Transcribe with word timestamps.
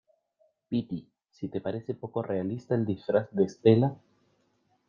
piti, 0.67 1.07
si 1.29 1.47
te 1.47 1.61
parece 1.61 1.93
poco 1.93 2.23
realista 2.23 2.73
el 2.73 2.87
disfraz 2.87 3.29
de 3.33 3.43
Estela, 3.43 3.93